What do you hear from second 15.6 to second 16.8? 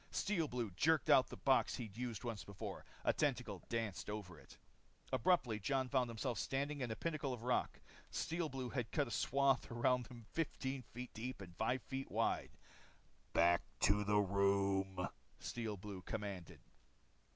Blue commanded.